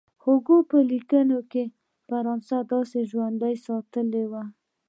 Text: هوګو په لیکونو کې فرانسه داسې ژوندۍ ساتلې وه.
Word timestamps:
هوګو 0.23 0.57
په 0.69 0.77
لیکونو 0.91 1.39
کې 1.51 1.63
فرانسه 2.07 2.57
داسې 2.71 2.99
ژوندۍ 3.11 3.55
ساتلې 3.65 4.23
وه. 4.31 4.43